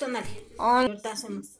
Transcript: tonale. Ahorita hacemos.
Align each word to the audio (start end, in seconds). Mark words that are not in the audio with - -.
tonale. 0.00 0.26
Ahorita 0.58 1.12
hacemos. 1.12 1.59